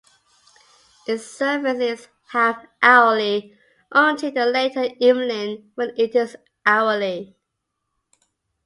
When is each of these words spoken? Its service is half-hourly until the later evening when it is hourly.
Its 1.05 1.27
service 1.27 1.77
is 1.77 2.07
half-hourly 2.29 3.55
until 3.91 4.31
the 4.31 4.47
later 4.47 4.89
evening 4.99 5.69
when 5.75 5.91
it 5.95 6.15
is 6.15 6.35
hourly. 6.65 7.37